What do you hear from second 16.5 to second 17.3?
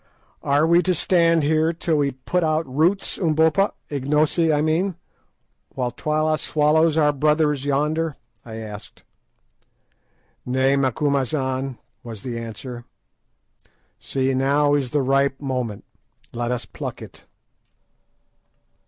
pluck it."